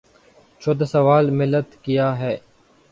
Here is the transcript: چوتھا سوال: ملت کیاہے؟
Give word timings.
چوتھا 0.61 0.85
سوال: 0.93 1.25
ملت 1.39 1.69
کیاہے؟ 1.83 2.35